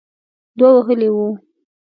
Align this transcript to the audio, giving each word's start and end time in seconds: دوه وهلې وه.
دوه 0.57 0.69
وهلې 0.75 1.09
وه. 1.15 1.27